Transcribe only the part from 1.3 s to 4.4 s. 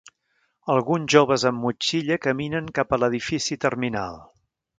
amb motxilla caminen cap a l'edifici terminal.